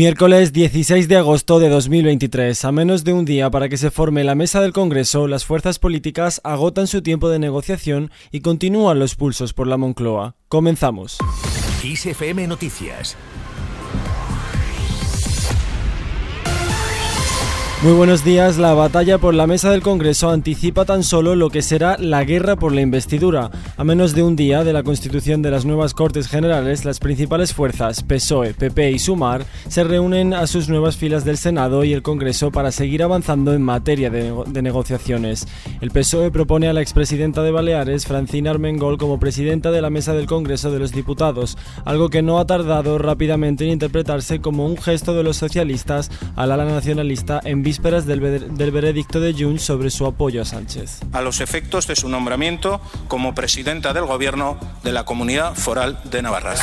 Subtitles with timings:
[0.00, 4.24] Miércoles 16 de agosto de 2023, a menos de un día para que se forme
[4.24, 9.14] la mesa del Congreso, las fuerzas políticas agotan su tiempo de negociación y continúan los
[9.14, 10.36] pulsos por la Moncloa.
[10.48, 11.18] Comenzamos.
[12.48, 13.14] Noticias
[17.82, 18.58] Muy buenos días.
[18.58, 22.56] La batalla por la mesa del Congreso anticipa tan solo lo que será la guerra
[22.56, 23.50] por la investidura.
[23.78, 27.54] A menos de un día de la constitución de las nuevas Cortes Generales, las principales
[27.54, 32.02] fuerzas, PSOE, PP y Sumar, se reúnen a sus nuevas filas del Senado y el
[32.02, 35.48] Congreso para seguir avanzando en materia de, negociaciones.
[35.80, 40.12] El PSOE propone a la expresidenta de Baleares, Francina Armengol, como presidenta de la mesa
[40.12, 44.76] del Congreso de los Diputados, algo que no ha tardado rápidamente en interpretarse como un
[44.76, 48.18] gesto de los socialistas al ala nacionalista en vísperas del,
[48.72, 51.02] veredicto de Junts sobre su apoyo a Sánchez.
[51.12, 56.20] A los efectos de su nombramiento como presidenta del Gobierno de la Comunidad Foral de
[56.20, 56.56] Navarra.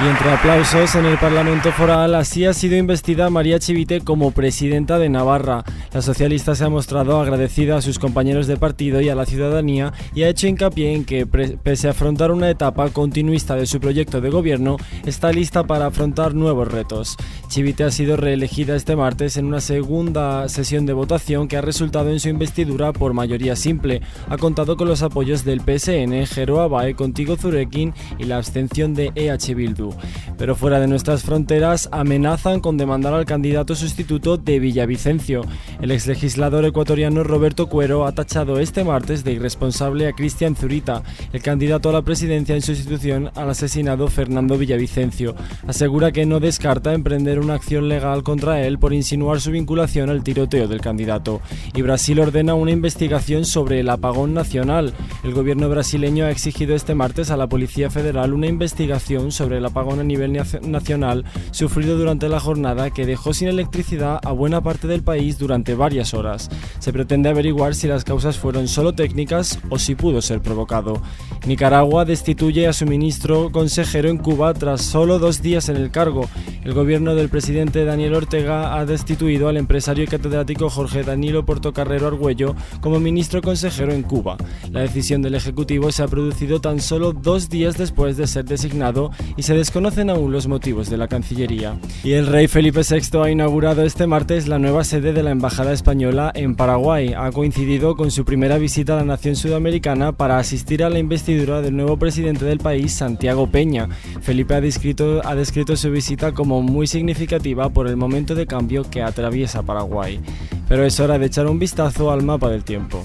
[0.00, 4.96] Y entre aplausos en el Parlamento Foral, así ha sido investida María Chivite como presidenta
[4.96, 5.64] de Navarra.
[5.92, 9.92] La socialista se ha mostrado agradecida a sus compañeros de partido y a la ciudadanía
[10.14, 14.20] y ha hecho hincapié en que, pese a afrontar una etapa continuista de su proyecto
[14.20, 17.16] de gobierno, está lista para afrontar nuevos retos.
[17.48, 22.10] Chivite ha sido reelegida este martes en una segunda sesión de votación que ha resultado
[22.10, 24.02] en su investidura por mayoría simple.
[24.28, 29.10] Ha contado con los apoyos del PSN, Jero Abae, Contigo Zurekin y la abstención de
[29.16, 29.87] EH Bildu.
[30.36, 35.42] Pero fuera de nuestras fronteras amenazan con demandar al candidato sustituto de Villavicencio.
[35.80, 41.42] El exlegislador ecuatoriano Roberto Cuero ha tachado este martes de irresponsable a Cristian Zurita, el
[41.42, 45.34] candidato a la presidencia en sustitución al asesinado Fernando Villavicencio.
[45.66, 50.22] Asegura que no descarta emprender una acción legal contra él por insinuar su vinculación al
[50.22, 51.40] tiroteo del candidato.
[51.74, 54.92] Y Brasil ordena una investigación sobre el apagón nacional.
[55.24, 59.64] El gobierno brasileño ha exigido este martes a la Policía Federal una investigación sobre el
[59.64, 64.60] apagón apagón a nivel nacional sufrido durante la jornada que dejó sin electricidad a buena
[64.60, 66.50] parte del país durante varias horas.
[66.80, 71.00] Se pretende averiguar si las causas fueron solo técnicas o si pudo ser provocado.
[71.46, 76.28] Nicaragua destituye a su ministro consejero en Cuba tras solo dos días en el cargo.
[76.64, 82.08] El gobierno del presidente Daniel Ortega ha destituido al empresario y catedrático Jorge Danilo Portocarrero
[82.08, 84.36] Argüello como ministro consejero en Cuba.
[84.72, 89.10] La decisión del Ejecutivo se ha producido tan solo dos días después de ser designado
[89.36, 91.76] y se desconocen aún los motivos de la Cancillería.
[92.02, 95.74] Y el rey Felipe VI ha inaugurado este martes la nueva sede de la Embajada
[95.74, 97.12] Española en Paraguay.
[97.14, 101.60] Ha coincidido con su primera visita a la nación sudamericana para asistir a la investidura
[101.60, 103.90] del nuevo presidente del país, Santiago Peña.
[104.22, 108.88] Felipe ha descrito, ha descrito su visita como muy significativa por el momento de cambio
[108.88, 110.18] que atraviesa Paraguay.
[110.66, 113.04] Pero es hora de echar un vistazo al mapa del tiempo.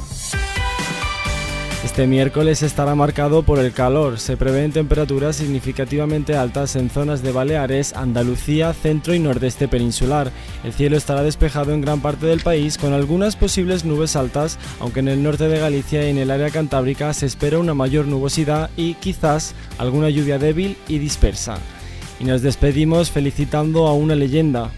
[1.93, 4.17] Este miércoles estará marcado por el calor.
[4.17, 10.31] Se prevén temperaturas significativamente altas en zonas de Baleares, Andalucía, centro y nordeste peninsular.
[10.63, 15.01] El cielo estará despejado en gran parte del país con algunas posibles nubes altas, aunque
[15.01, 18.71] en el norte de Galicia y en el área cantábrica se espera una mayor nubosidad
[18.75, 21.59] y quizás alguna lluvia débil y dispersa.
[22.19, 24.71] Y nos despedimos felicitando a una leyenda,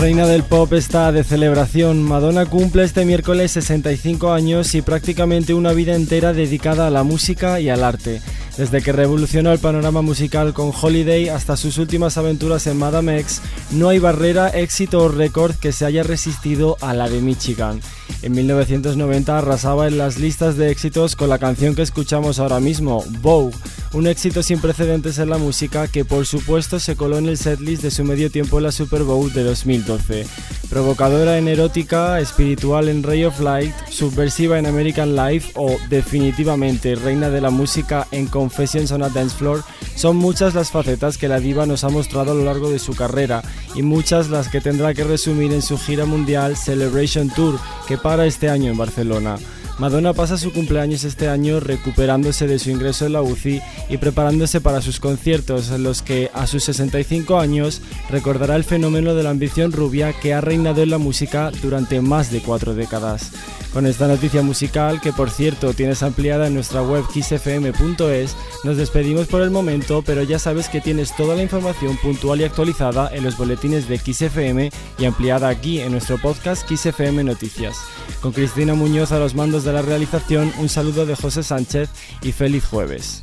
[0.00, 2.02] Reina del pop está de celebración.
[2.02, 7.60] Madonna cumple este miércoles 65 años y prácticamente una vida entera dedicada a la música
[7.60, 8.22] y al arte.
[8.56, 13.42] Desde que revolucionó el panorama musical con Holiday hasta sus últimas aventuras en Madame X,
[13.72, 17.82] no hay barrera, éxito o récord que se haya resistido a la de Michigan.
[18.22, 23.04] En 1990 arrasaba en las listas de éxitos con la canción que escuchamos ahora mismo,
[23.20, 23.54] Vogue,
[23.92, 27.82] un éxito sin precedentes en la música que por supuesto se coló en el setlist
[27.82, 30.26] de su medio tiempo en la Super Bowl de 2012.
[30.68, 37.30] Provocadora en erótica, espiritual en Ray of Light, subversiva en American Life o definitivamente reina
[37.30, 39.64] de la música en Confessions on a Dance Floor,
[39.96, 42.94] son muchas las facetas que la diva nos ha mostrado a lo largo de su
[42.94, 43.42] carrera
[43.74, 48.26] y muchas las que tendrá que resumir en su gira mundial Celebration Tour que para
[48.26, 49.36] este año en Barcelona.
[49.80, 54.60] Madonna pasa su cumpleaños este año recuperándose de su ingreso en la UCI y preparándose
[54.60, 57.80] para sus conciertos, en los que a sus 65 años
[58.10, 62.30] recordará el fenómeno de la ambición rubia que ha reinado en la música durante más
[62.30, 63.32] de cuatro décadas.
[63.72, 69.28] Con esta noticia musical, que por cierto tienes ampliada en nuestra web kissfm.es, nos despedimos
[69.28, 73.22] por el momento, pero ya sabes que tienes toda la información puntual y actualizada en
[73.22, 77.78] los boletines de XFM y ampliada aquí en nuestro podcast XFM Noticias.
[78.20, 81.88] Con Cristina Muñoz a los mandos de la realización, un saludo de José Sánchez
[82.22, 83.22] y feliz jueves.